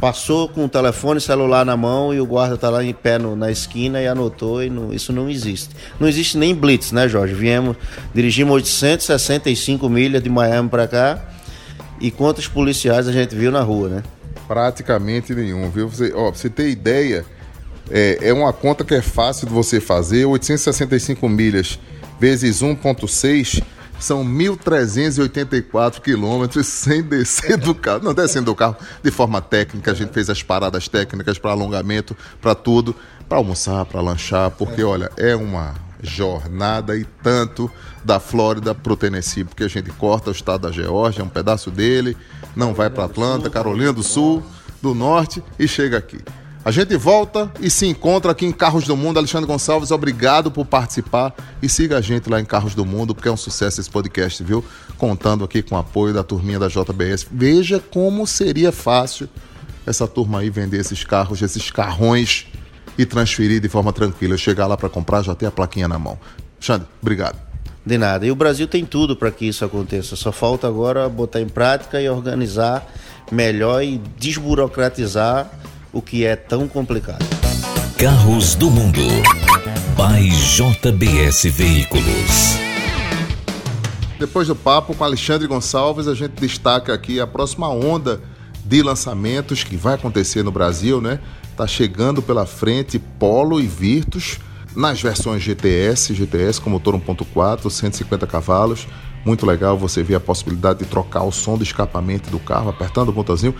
passou 0.00 0.48
com 0.48 0.64
o 0.64 0.68
telefone 0.68 1.20
celular 1.20 1.64
na 1.64 1.76
mão 1.76 2.14
e 2.14 2.20
o 2.20 2.26
guarda 2.26 2.54
está 2.54 2.70
lá 2.70 2.82
em 2.82 2.94
pé 2.94 3.18
no, 3.18 3.36
na 3.36 3.50
esquina 3.50 4.00
e 4.00 4.06
anotou 4.06 4.62
e 4.62 4.70
não, 4.70 4.92
isso 4.92 5.12
não 5.12 5.28
existe. 5.28 5.76
Não 6.00 6.08
existe 6.08 6.38
nem 6.38 6.54
blitz, 6.54 6.90
né, 6.90 7.06
Jorge? 7.06 7.34
Viemos, 7.34 7.76
dirigimos 8.14 8.54
865 8.54 9.88
milhas 9.90 10.22
de 10.22 10.30
Miami 10.30 10.70
para 10.70 10.88
cá 10.88 11.22
e 12.00 12.10
quantos 12.10 12.48
policiais 12.48 13.06
a 13.06 13.12
gente 13.12 13.34
viu 13.36 13.52
na 13.52 13.60
rua, 13.60 13.88
né? 13.88 14.02
Praticamente 14.48 15.34
nenhum, 15.34 15.70
viu? 15.70 15.88
Você, 15.88 16.10
ó, 16.14 16.30
você 16.30 16.48
ter 16.48 16.70
ideia, 16.70 17.24
é, 17.90 18.18
é 18.22 18.32
uma 18.32 18.54
conta 18.54 18.82
que 18.82 18.94
é 18.94 19.02
fácil 19.02 19.46
de 19.46 19.52
você 19.52 19.80
fazer, 19.80 20.24
865 20.24 21.28
milhas 21.28 21.78
vezes 22.18 22.62
1.6 22.62 23.62
são 24.00 24.24
1.384 24.24 26.00
quilômetros 26.00 26.66
sem 26.68 27.02
descer 27.02 27.56
do 27.56 27.74
carro. 27.74 28.02
Não, 28.02 28.14
descendo 28.14 28.46
do 28.46 28.54
carro 28.54 28.76
de 29.02 29.10
forma 29.10 29.40
técnica. 29.40 29.92
A 29.92 29.94
gente 29.94 30.12
fez 30.12 30.28
as 30.28 30.42
paradas 30.42 30.88
técnicas 30.88 31.38
para 31.38 31.52
alongamento, 31.52 32.16
para 32.40 32.54
tudo, 32.54 32.96
para 33.28 33.38
almoçar, 33.38 33.84
para 33.84 34.00
lanchar, 34.00 34.50
porque 34.50 34.82
olha, 34.82 35.10
é 35.16 35.36
uma 35.36 35.74
jornada 36.02 36.96
e 36.96 37.04
tanto 37.22 37.70
da 38.02 38.18
Flórida 38.18 38.74
para 38.74 38.92
o 38.92 38.96
Tennessee, 38.96 39.44
porque 39.44 39.64
a 39.64 39.68
gente 39.68 39.90
corta 39.90 40.30
o 40.30 40.32
estado 40.32 40.62
da 40.62 40.72
Geórgia, 40.72 41.22
um 41.22 41.28
pedaço 41.28 41.70
dele, 41.70 42.16
não 42.56 42.72
vai 42.72 42.88
para 42.88 43.04
Atlanta, 43.04 43.50
Carolina 43.50 43.92
do 43.92 44.02
Sul, 44.02 44.42
do 44.80 44.94
Norte 44.94 45.42
e 45.58 45.68
chega 45.68 45.98
aqui. 45.98 46.18
A 46.62 46.70
gente 46.70 46.94
volta 46.94 47.50
e 47.58 47.70
se 47.70 47.86
encontra 47.86 48.32
aqui 48.32 48.44
em 48.44 48.52
Carros 48.52 48.84
do 48.84 48.94
Mundo. 48.94 49.16
Alexandre 49.16 49.46
Gonçalves, 49.46 49.90
obrigado 49.90 50.50
por 50.50 50.66
participar 50.66 51.34
e 51.62 51.68
siga 51.70 51.96
a 51.96 52.00
gente 52.02 52.28
lá 52.28 52.38
em 52.38 52.44
Carros 52.44 52.74
do 52.74 52.84
Mundo, 52.84 53.14
porque 53.14 53.28
é 53.28 53.32
um 53.32 53.36
sucesso 53.36 53.80
esse 53.80 53.88
podcast, 53.88 54.44
viu? 54.44 54.62
Contando 54.98 55.42
aqui 55.42 55.62
com 55.62 55.74
o 55.74 55.78
apoio 55.78 56.12
da 56.12 56.22
turminha 56.22 56.58
da 56.58 56.68
JBS. 56.68 57.26
Veja 57.30 57.80
como 57.80 58.26
seria 58.26 58.70
fácil 58.70 59.26
essa 59.86 60.06
turma 60.06 60.40
aí 60.40 60.50
vender 60.50 60.78
esses 60.78 61.02
carros, 61.02 61.40
esses 61.40 61.70
carrões 61.70 62.46
e 62.98 63.06
transferir 63.06 63.58
de 63.58 63.68
forma 63.70 63.90
tranquila. 63.90 64.36
Chegar 64.36 64.66
lá 64.66 64.76
para 64.76 64.90
comprar, 64.90 65.22
já 65.22 65.34
ter 65.34 65.46
a 65.46 65.50
plaquinha 65.50 65.88
na 65.88 65.98
mão. 65.98 66.18
Alexandre, 66.58 66.86
obrigado. 67.00 67.38
De 67.86 67.96
nada. 67.96 68.26
E 68.26 68.30
o 68.30 68.36
Brasil 68.36 68.68
tem 68.68 68.84
tudo 68.84 69.16
para 69.16 69.30
que 69.30 69.46
isso 69.46 69.64
aconteça. 69.64 70.14
Só 70.14 70.30
falta 70.30 70.68
agora 70.68 71.08
botar 71.08 71.40
em 71.40 71.48
prática 71.48 72.02
e 72.02 72.06
organizar 72.06 72.86
melhor 73.32 73.82
e 73.82 73.96
desburocratizar 74.18 75.50
o 75.92 76.00
que 76.00 76.24
é 76.24 76.36
tão 76.36 76.68
complicado. 76.68 77.24
Carros 77.96 78.54
do 78.54 78.70
Mundo. 78.70 79.00
By 79.96 80.28
JBS 80.30 81.44
Veículos. 81.44 82.58
Depois 84.18 84.48
do 84.48 84.56
papo 84.56 84.94
com 84.94 85.04
Alexandre 85.04 85.46
Gonçalves, 85.46 86.06
a 86.06 86.14
gente 86.14 86.32
destaca 86.32 86.92
aqui 86.92 87.20
a 87.20 87.26
próxima 87.26 87.68
onda 87.68 88.20
de 88.64 88.82
lançamentos 88.82 89.64
que 89.64 89.76
vai 89.76 89.94
acontecer 89.94 90.42
no 90.42 90.52
Brasil, 90.52 91.00
né? 91.00 91.18
Tá 91.56 91.66
chegando 91.66 92.22
pela 92.22 92.46
frente 92.46 92.98
Polo 92.98 93.60
e 93.60 93.66
Virtus 93.66 94.38
nas 94.76 95.00
versões 95.02 95.42
GTS, 95.42 96.14
GTS 96.14 96.60
com 96.60 96.70
motor 96.70 96.94
1.4, 96.94 97.68
150 97.70 98.26
cavalos. 98.26 98.86
Muito 99.24 99.44
legal 99.44 99.76
você 99.76 100.02
ver 100.02 100.14
a 100.14 100.20
possibilidade 100.20 100.80
de 100.80 100.84
trocar 100.86 101.22
o 101.24 101.32
som 101.32 101.56
do 101.56 101.62
escapamento 101.62 102.30
do 102.30 102.38
carro, 102.38 102.70
apertando 102.70 103.10
o 103.10 103.12
botãozinho 103.12 103.54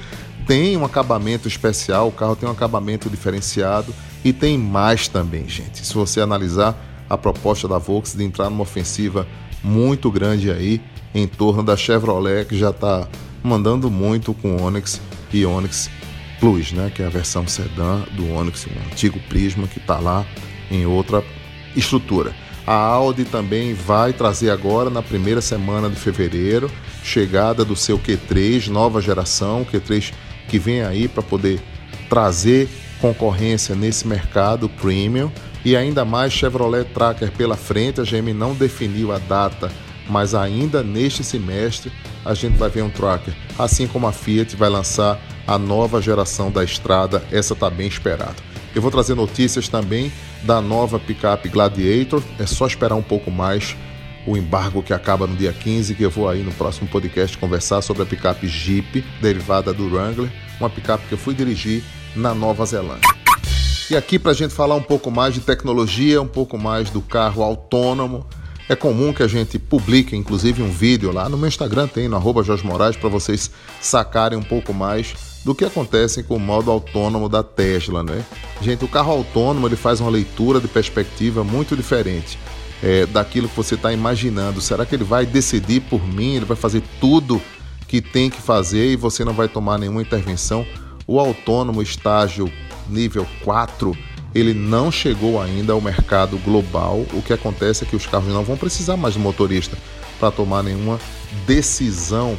tem 0.51 0.77
um 0.77 0.85
acabamento 0.85 1.47
especial, 1.47 2.09
o 2.09 2.13
carro 2.13 2.35
tem 2.35 2.49
um 2.49 2.53
acabamento 2.53 3.09
diferenciado 3.09 3.95
e 4.25 4.33
tem 4.33 4.59
mais 4.59 5.07
também, 5.07 5.49
gente. 5.49 5.87
Se 5.87 5.95
você 5.95 6.21
analisar 6.21 6.77
a 7.09 7.17
proposta 7.17 7.69
da 7.69 7.79
Volkswagen 7.79 8.27
de 8.27 8.33
entrar 8.33 8.51
numa 8.51 8.63
ofensiva 8.63 9.29
muito 9.63 10.11
grande 10.11 10.51
aí 10.51 10.81
em 11.15 11.29
torno 11.29 11.63
da 11.63 11.77
Chevrolet, 11.77 12.47
que 12.47 12.59
já 12.59 12.71
está 12.71 13.07
mandando 13.45 13.89
muito 13.89 14.35
com 14.35 14.61
Onix 14.61 15.01
e 15.33 15.47
Onix 15.47 15.89
Plus, 16.41 16.73
né? 16.73 16.91
que 16.93 17.01
é 17.01 17.07
a 17.07 17.11
versão 17.11 17.47
sedã 17.47 18.01
do 18.17 18.29
Onix, 18.33 18.67
um 18.67 18.93
antigo 18.93 19.21
Prisma 19.29 19.69
que 19.69 19.79
está 19.79 20.01
lá 20.01 20.27
em 20.69 20.85
outra 20.85 21.23
estrutura. 21.77 22.35
A 22.67 22.75
Audi 22.75 23.25
também 23.25 23.75
vai 23.75 24.13
trazer 24.13 24.51
agora, 24.51 24.91
na 24.91 25.03
primeira 25.03 25.41
semana 25.41 25.89
de 25.89 25.97
fevereiro, 25.97 26.71
chegada 27.03 27.65
do 27.65 27.75
seu 27.75 27.99
Q3, 27.99 28.69
nova 28.69 29.01
geração, 29.01 29.65
Q3 29.65 30.13
que 30.49 30.59
vem 30.59 30.83
aí 30.83 31.09
para 31.09 31.23
poder 31.23 31.61
trazer 32.09 32.69
concorrência 33.01 33.75
nesse 33.75 34.07
mercado 34.07 34.69
premium 34.69 35.31
e 35.65 35.77
ainda 35.77 36.05
mais 36.05 36.33
Chevrolet 36.33 36.85
Tracker 36.85 37.31
pela 37.33 37.57
frente. 37.57 38.01
A 38.01 38.05
GM 38.05 38.33
não 38.35 38.55
definiu 38.55 39.13
a 39.13 39.19
data, 39.19 39.71
mas 40.09 40.35
ainda 40.35 40.83
neste 40.83 41.23
semestre 41.23 41.91
a 42.25 42.35
gente 42.35 42.59
vai 42.59 42.69
ver 42.69 42.83
um 42.83 42.91
Tracker, 42.91 43.35
assim 43.59 43.87
como 43.87 44.07
a 44.07 44.13
Fiat 44.13 44.57
vai 44.57 44.69
lançar 44.69 45.19
a 45.47 45.59
nova 45.59 46.03
geração 46.03 46.51
da 46.51 46.63
Estrada, 46.63 47.25
essa 47.33 47.55
está 47.55 47.71
bem 47.71 47.87
esperada. 47.87 48.50
Eu 48.75 48.81
vou 48.81 48.91
trazer 48.91 49.15
notícias 49.15 49.69
também 49.69 50.13
da 50.43 50.61
nova 50.61 50.99
picape 50.99 51.49
Gladiator, 51.49 52.23
é 52.39 52.47
só 52.47 52.67
esperar 52.67 52.95
um 52.95 53.03
pouco 53.03 53.31
mais 53.31 53.77
o 54.27 54.37
embargo 54.37 54.83
que 54.83 54.93
acaba 54.93 55.27
no 55.27 55.35
dia 55.35 55.53
15, 55.53 55.95
que 55.95 56.03
eu 56.03 56.11
vou 56.11 56.29
aí 56.29 56.43
no 56.43 56.53
próximo 56.53 56.89
podcast 56.89 57.37
conversar 57.37 57.83
sobre 57.83 58.03
a 58.03 58.07
picape 58.07 58.47
Jeep, 58.47 59.05
derivada 59.21 59.73
do 59.73 59.93
Wrangler, 59.93 60.31
uma 60.59 60.71
picape 60.71 61.07
que 61.09 61.15
eu 61.15 61.19
fui 61.19 61.35
dirigir 61.35 61.83
na 62.15 62.35
Nova 62.35 62.65
Zelândia. 62.65 63.09
E 63.91 63.97
aqui 63.97 64.19
para 64.19 64.31
a 64.31 64.35
gente 64.35 64.55
falar 64.55 64.77
um 64.77 64.83
pouco 64.83 65.11
mais 65.11 65.35
de 65.35 65.41
tecnologia, 65.41 66.23
um 66.23 66.29
pouco 66.29 66.57
mais 66.57 66.91
do 66.91 67.01
carro 67.01 67.43
autônomo, 67.43 68.25
é 68.69 68.77
comum 68.77 69.13
que 69.13 69.23
a 69.23 69.27
gente 69.27 69.59
publique, 69.59 70.15
inclusive, 70.15 70.63
um 70.63 70.71
vídeo 70.71 71.11
lá 71.11 71.29
no 71.29 71.37
meu 71.37 71.49
Instagram, 71.49 71.89
tem 71.89 72.09
no 72.09 72.15
arroba 72.15 72.43
Moraes, 72.63 72.97
para 72.97 73.09
vocês 73.09 73.51
sacarem 73.81 74.39
um 74.39 74.43
pouco 74.45 74.73
mais 74.73 75.13
do 75.45 75.55
que 75.55 75.65
acontece 75.65 76.23
com 76.23 76.37
o 76.37 76.41
modo 76.41 76.71
autônomo 76.71 77.29
da 77.29 77.43
Tesla, 77.43 78.03
né? 78.03 78.25
Gente, 78.61 78.85
o 78.85 78.89
carro 78.89 79.13
autônomo 79.13 79.67
ele 79.67 79.77
faz 79.77 80.01
uma 80.01 80.11
leitura 80.11 80.61
de 80.61 80.69
perspectiva 80.69 81.43
muito 81.43 81.75
diferente 81.75 82.39
é, 82.83 83.07
daquilo 83.07 83.49
que 83.49 83.57
você 83.57 83.75
está 83.75 83.93
imaginando. 83.93 84.61
Será 84.61 84.85
que 84.85 84.95
ele 84.95 85.05
vai 85.05 85.25
decidir 85.25 85.81
por 85.81 86.07
mim? 86.07 86.37
Ele 86.37 86.45
vai 86.45 86.57
fazer 86.57 86.83
tudo 87.01 87.41
que 87.89 88.01
tem 88.01 88.29
que 88.29 88.41
fazer 88.41 88.93
e 88.93 88.97
você 88.97 89.25
não 89.25 89.33
vai 89.33 89.49
tomar 89.49 89.79
nenhuma 89.79 90.03
intervenção? 90.03 90.67
O 91.07 91.19
autônomo 91.19 91.83
estágio 91.83 92.51
nível 92.89 93.27
4 93.43 93.97
ele 94.35 94.55
não 94.55 94.93
chegou 94.93 95.41
ainda 95.41 95.73
ao 95.73 95.81
mercado 95.81 96.39
global. 96.39 97.05
O 97.13 97.23
que 97.23 97.33
acontece 97.33 97.83
é 97.83 97.87
que 97.87 97.97
os 97.97 98.07
carros 98.07 98.33
não 98.33 98.45
vão 98.45 98.57
precisar 98.57 98.97
mais 98.97 99.15
de 99.15 99.21
motorista 99.21 99.77
para 100.21 100.31
tomar 100.31 100.63
nenhuma 100.63 101.01
decisão 101.47 102.39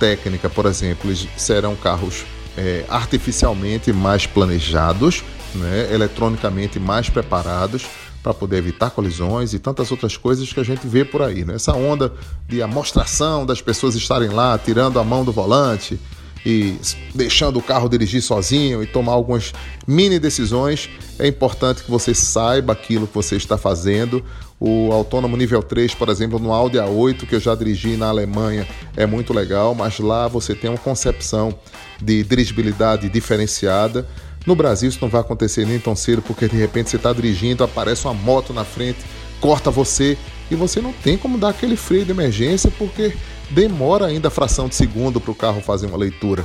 técnica. 0.00 0.50
Por 0.50 0.66
exemplo, 0.66 1.14
serão 1.36 1.76
carros 1.76 2.24
é, 2.58 2.84
artificialmente 2.88 3.92
mais 3.92 4.26
planejados, 4.26 5.22
né, 5.54 5.94
eletronicamente 5.94 6.80
mais 6.80 7.08
preparados 7.08 7.86
para 8.20 8.34
poder 8.34 8.56
evitar 8.58 8.90
colisões 8.90 9.54
e 9.54 9.60
tantas 9.60 9.92
outras 9.92 10.16
coisas 10.16 10.52
que 10.52 10.58
a 10.58 10.64
gente 10.64 10.86
vê 10.86 11.04
por 11.04 11.22
aí. 11.22 11.44
Né? 11.44 11.54
Essa 11.54 11.72
onda 11.72 12.12
de 12.48 12.60
amostração 12.60 13.46
das 13.46 13.62
pessoas 13.62 13.94
estarem 13.94 14.30
lá 14.30 14.58
tirando 14.58 14.98
a 14.98 15.04
mão 15.04 15.24
do 15.24 15.30
volante 15.30 16.00
e 16.44 16.76
deixando 17.14 17.58
o 17.58 17.62
carro 17.62 17.88
dirigir 17.88 18.22
sozinho 18.22 18.82
e 18.82 18.86
tomar 18.86 19.12
algumas 19.12 19.52
mini 19.86 20.18
decisões, 20.18 20.88
é 21.18 21.26
importante 21.26 21.82
que 21.82 21.90
você 21.90 22.14
saiba 22.14 22.72
aquilo 22.72 23.06
que 23.06 23.14
você 23.14 23.36
está 23.36 23.58
fazendo. 23.58 24.24
O 24.60 24.92
autônomo 24.92 25.36
nível 25.36 25.62
3, 25.62 25.94
por 25.94 26.08
exemplo, 26.08 26.38
no 26.38 26.52
Audi 26.52 26.78
A8 26.78 27.26
que 27.26 27.34
eu 27.34 27.40
já 27.40 27.54
dirigi 27.54 27.96
na 27.96 28.08
Alemanha, 28.08 28.66
é 28.96 29.06
muito 29.06 29.32
legal, 29.32 29.74
mas 29.74 29.98
lá 29.98 30.26
você 30.26 30.54
tem 30.54 30.68
uma 30.68 30.78
concepção 30.78 31.56
de 32.00 32.24
dirigibilidade 32.24 33.08
diferenciada 33.08 34.06
no 34.48 34.56
Brasil 34.56 34.88
isso 34.88 34.98
não 35.02 35.10
vai 35.10 35.20
acontecer 35.20 35.66
nem 35.66 35.78
tão 35.78 35.94
cedo, 35.94 36.22
porque 36.22 36.48
de 36.48 36.56
repente 36.56 36.88
você 36.88 36.96
está 36.96 37.12
dirigindo, 37.12 37.62
aparece 37.62 38.06
uma 38.06 38.14
moto 38.14 38.54
na 38.54 38.64
frente, 38.64 39.00
corta 39.42 39.70
você 39.70 40.16
e 40.50 40.54
você 40.54 40.80
não 40.80 40.90
tem 40.90 41.18
como 41.18 41.36
dar 41.36 41.50
aquele 41.50 41.76
freio 41.76 42.06
de 42.06 42.12
emergência 42.12 42.72
porque 42.78 43.12
demora 43.50 44.06
ainda 44.06 44.28
a 44.28 44.30
fração 44.30 44.68
de 44.68 44.74
segundo 44.74 45.20
para 45.20 45.30
o 45.30 45.34
carro 45.34 45.60
fazer 45.60 45.86
uma 45.86 45.96
leitura. 45.96 46.44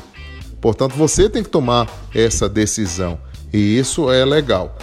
Portanto, 0.62 0.96
você 0.96 1.30
tem 1.30 1.44
que 1.44 1.50
tomar 1.50 1.90
essa 2.14 2.48
decisão 2.48 3.20
e 3.52 3.78
isso 3.78 4.12
é 4.12 4.24
legal. 4.24 4.78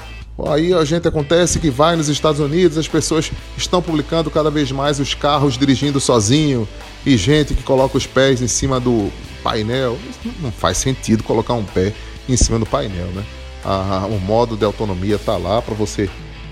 Aí 0.49 0.73
a 0.73 0.85
gente 0.85 1.07
acontece 1.07 1.59
que 1.59 1.71
vai 1.71 1.97
nos 1.97 2.09
Estados 2.09 2.41
Unidos, 2.41 2.79
as 2.79 2.89
pessoas 2.89 3.31
estão 3.57 3.83
publicando 3.83 4.31
cada 4.31 4.51
vez 4.51 4.73
mais 4.73 4.99
os 4.99 5.13
carros 5.13 5.59
dirigindo 5.59 6.01
sozinho 6.01 6.67
e 7.05 7.17
gente 7.17 7.55
que 7.55 7.63
coloca 7.63 7.99
os 7.99 8.07
pés 8.07 8.41
em 8.41 8.49
cima 8.49 8.81
do 8.81 9.11
painel. 9.43 9.99
Não 10.41 10.51
faz 10.51 10.79
sentido 10.79 11.23
colocar 11.23 11.55
um 11.55 11.65
pé 11.65 11.93
em 12.29 12.37
cima 12.37 12.59
do 12.59 12.65
painel, 12.65 13.09
né? 13.09 13.25
A, 13.63 14.07
o 14.07 14.19
modo 14.19 14.57
de 14.57 14.65
autonomia 14.65 15.19
tá 15.19 15.37
lá 15.37 15.61
para 15.61 15.75
você 15.75 16.09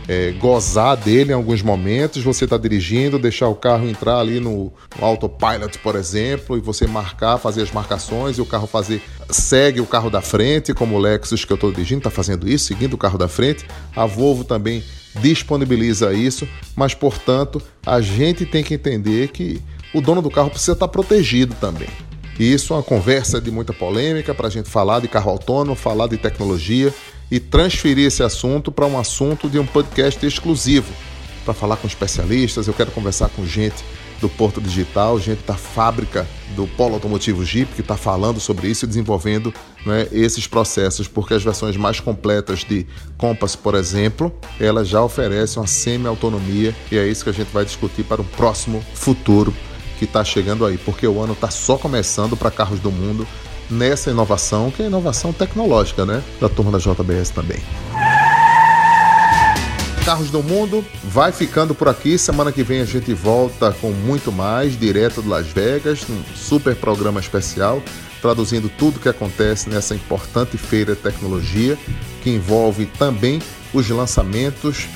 é, 0.09 0.33
gozar 0.33 0.97
dele 0.97 1.33
em 1.33 1.35
alguns 1.35 1.61
momentos, 1.61 2.25
você 2.25 2.45
está 2.45 2.57
dirigindo, 2.57 3.19
deixar 3.19 3.49
o 3.49 3.55
carro 3.55 3.87
entrar 3.87 4.19
ali 4.19 4.41
no, 4.41 4.73
no, 4.99 5.05
autopilot, 5.05 5.79
por 5.81 5.95
exemplo, 5.95 6.57
e 6.57 6.61
você 6.61 6.87
marcar, 6.87 7.37
fazer 7.37 7.61
as 7.61 7.71
marcações 7.71 8.39
e 8.39 8.41
o 8.41 8.47
carro 8.47 8.67
fazer 8.67 9.03
segue 9.29 9.83
o 9.83 9.87
carro 9.87 10.09
da 10.09 10.23
frente, 10.23 10.73
como 10.73 10.97
o 10.97 10.99
Lexus 10.99 11.45
que 11.45 11.53
eu 11.53 11.57
estou 11.57 11.71
dirigindo 11.71 11.99
está 11.99 12.11
fazendo 12.11 12.49
isso, 12.49 12.65
seguindo 12.65 12.95
o 12.95 12.99
carro 12.99 13.19
da 13.19 13.29
frente. 13.29 13.67
A 13.95 14.07
Volvo 14.07 14.45
também 14.45 14.83
disponibiliza 15.21 16.15
isso, 16.15 16.49
mas 16.75 16.95
portanto 16.95 17.61
a 17.85 18.01
gente 18.01 18.47
tem 18.47 18.65
que 18.65 18.75
entender 18.75 19.29
que 19.29 19.61
o 19.93 20.01
dono 20.01 20.23
do 20.23 20.31
carro 20.31 20.49
precisa 20.49 20.73
estar 20.73 20.87
tá 20.87 20.93
protegido 20.93 21.55
também. 21.61 21.89
E 22.39 22.53
isso 22.53 22.73
é 22.73 22.77
uma 22.77 22.83
conversa 22.83 23.41
de 23.41 23.51
muita 23.51 23.73
polêmica 23.73 24.33
para 24.33 24.47
a 24.47 24.51
gente 24.51 24.71
falar 24.71 25.01
de 25.01 25.09
carro 25.09 25.31
autônomo, 25.31 25.75
falar 25.75 26.07
de 26.07 26.17
tecnologia 26.17 26.95
e 27.31 27.39
transferir 27.39 28.07
esse 28.07 28.23
assunto 28.23 28.71
para 28.73 28.87
um 28.87 28.99
assunto 28.99 29.49
de 29.49 29.59
um 29.59 29.67
podcast 29.67 30.25
exclusivo 30.25 30.93
para 31.45 31.55
falar 31.55 31.77
com 31.77 31.87
especialistas. 31.87 32.67
Eu 32.67 32.75
quero 32.75 32.91
conversar 32.91 33.29
com 33.31 33.47
gente 33.47 33.83
do 34.21 34.29
Porto 34.29 34.61
Digital, 34.61 35.19
gente 35.21 35.45
da 35.47 35.55
fábrica 35.55 36.27
do 36.57 36.67
Polo 36.67 36.95
Automotivo 36.95 37.45
Jeep, 37.45 37.73
que 37.75 37.81
está 37.81 37.97
falando 37.97 38.41
sobre 38.41 38.69
isso 38.69 38.85
e 38.85 38.89
desenvolvendo 38.89 39.55
né, 39.87 40.09
esses 40.11 40.47
processos, 40.47 41.07
porque 41.07 41.35
as 41.35 41.43
versões 41.43 41.77
mais 41.77 42.01
completas 42.01 42.61
de 42.61 42.87
Compass, 43.17 43.55
por 43.55 43.75
exemplo, 43.75 44.33
elas 44.59 44.89
já 44.89 45.03
oferecem 45.03 45.61
uma 45.61 45.69
semi-autonomia 45.69 46.75
e 46.91 46.99
é 46.99 47.07
isso 47.07 47.25
que 47.25 47.31
a 47.31 47.35
gente 47.35 47.53
vai 47.53 47.65
discutir 47.65 48.03
para 48.03 48.21
o 48.21 48.25
próximo 48.25 48.85
futuro 48.95 49.55
que 49.99 50.05
está 50.05 50.25
chegando 50.25 50.65
aí, 50.65 50.79
porque 50.79 51.07
o 51.07 51.21
ano 51.21 51.33
está 51.33 51.51
só 51.51 51.77
começando 51.77 52.37
para 52.37 52.51
carros 52.51 52.81
do 52.81 52.91
mundo 52.91 53.27
nessa 53.71 54.11
inovação, 54.11 54.71
que 54.71 54.83
é 54.83 54.87
a 54.87 54.89
inovação 54.89 55.33
tecnológica, 55.33 56.05
né? 56.05 56.23
Da 56.41 56.49
turma 56.49 56.71
da 56.71 56.79
JBS 56.79 57.31
também. 57.31 57.59
Carros 60.05 60.31
do 60.31 60.43
Mundo 60.43 60.83
vai 61.05 61.33
ficando 61.33 61.75
por 61.75 61.87
aqui. 61.87 62.17
Semana 62.17 62.51
que 62.51 62.63
vem 62.63 62.81
a 62.81 62.85
gente 62.85 63.13
volta 63.13 63.73
com 63.73 63.91
muito 63.91 64.33
mais, 64.33 64.79
direto 64.79 65.21
de 65.21 65.29
Las 65.29 65.49
Vegas, 65.49 66.01
num 66.09 66.23
super 66.35 66.75
programa 66.75 67.21
especial, 67.21 67.83
traduzindo 68.23 68.71
tudo 68.71 68.97
o 68.97 69.01
que 69.01 69.09
acontece 69.09 69.69
nessa 69.69 69.95
importante 69.95 70.57
feira 70.57 70.95
de 70.95 71.03
tecnologia, 71.03 71.77
que 72.23 72.31
envolve 72.31 72.87
também 72.87 73.43
os 73.75 73.89
lançamentos 73.91 74.87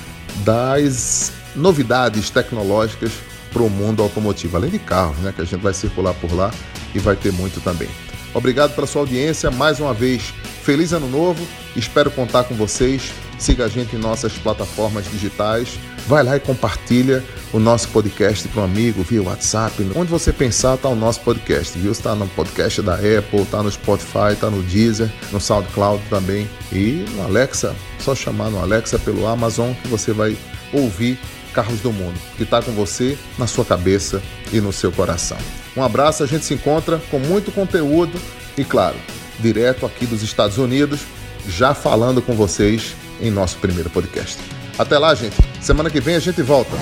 das 0.45 1.31
novidades 1.55 2.31
tecnológicas 2.31 3.12
para 3.52 3.62
o 3.62 3.69
mundo 3.69 4.02
automotivo, 4.02 4.57
além 4.57 4.71
de 4.71 4.79
carros, 4.79 5.19
né, 5.19 5.31
que 5.37 5.43
a 5.43 5.45
gente 5.45 5.61
vai 5.61 5.75
circular 5.75 6.14
por 6.14 6.33
lá 6.35 6.50
e 6.95 6.99
vai 6.99 7.17
ter 7.17 7.33
muito 7.33 7.61
também. 7.61 7.88
Obrigado 8.35 8.75
pela 8.75 8.87
sua 8.87 9.03
audiência, 9.03 9.51
mais 9.51 9.81
uma 9.81 9.93
vez, 9.93 10.33
feliz 10.62 10.93
ano 10.93 11.09
novo, 11.09 11.47
espero 11.77 12.11
contar 12.11 12.45
com 12.45 12.55
vocês 12.55 13.12
siga 13.43 13.65
a 13.65 13.69
gente 13.69 13.97
em 13.97 13.99
nossas 13.99 14.33
plataformas 14.35 15.05
digitais, 15.11 15.79
vai 16.07 16.23
lá 16.23 16.37
e 16.37 16.41
compartilha 16.41 17.23
o 17.53 17.59
nosso 17.59 17.89
podcast 17.89 18.47
para 18.49 18.62
um 18.62 18.65
amigo 18.65 19.03
via 19.03 19.23
WhatsApp. 19.23 19.91
Onde 19.95 20.11
você 20.11 20.33
pensar 20.33 20.77
está 20.77 20.89
o 20.89 20.95
nosso 20.95 21.21
podcast, 21.21 21.77
viu? 21.79 21.93
Está 21.93 22.15
no 22.15 22.27
podcast 22.29 22.81
da 22.81 22.95
Apple, 22.95 23.43
está 23.43 23.62
no 23.62 23.71
Spotify, 23.71 24.33
está 24.33 24.49
no 24.49 24.62
Deezer, 24.62 25.11
no 25.33 25.41
SoundCloud 25.41 26.03
também 26.09 26.49
e 26.73 27.05
no 27.17 27.25
Alexa. 27.25 27.75
Só 27.99 28.15
chamar 28.15 28.51
no 28.51 28.61
Alexa 28.61 28.99
pelo 28.99 29.27
Amazon 29.27 29.73
que 29.83 29.89
você 29.89 30.12
vai 30.12 30.37
ouvir 30.73 31.19
Carros 31.52 31.81
do 31.81 31.93
Mundo, 31.93 32.19
que 32.37 32.45
está 32.45 32.62
com 32.62 32.73
você 32.73 33.19
na 33.38 33.47
sua 33.47 33.64
cabeça 33.64 34.23
e 34.52 34.61
no 34.61 34.73
seu 34.73 34.91
coração. 34.91 35.37
Um 35.76 35.83
abraço, 35.83 36.23
a 36.23 36.26
gente 36.26 36.45
se 36.45 36.55
encontra 36.55 37.00
com 37.11 37.19
muito 37.19 37.52
conteúdo 37.52 38.19
e, 38.57 38.64
claro, 38.64 38.97
direto 39.38 39.87
aqui 39.87 40.07
dos 40.07 40.23
Estados 40.23 40.59
Unidos, 40.59 41.00
já 41.49 41.75
falando 41.75 42.23
com 42.23 42.35
vocês 42.35 42.95
em 43.21 43.31
nosso 43.31 43.57
primeiro 43.59 43.91
podcast. 43.91 44.38
Até 44.79 44.99
lá, 44.99 45.14
gente. 45.14 45.37
Semana 45.61 45.91
que 45.91 46.00
vem 46.00 46.17
a 46.17 46.21
gente 46.21 46.43
volta. 46.43 46.76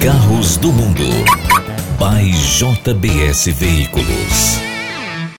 Carros 0.00 0.56
do 0.56 0.72
Mundo. 0.72 1.04
By 1.98 2.30
JBS 2.32 3.46
Veículos. 3.46 4.69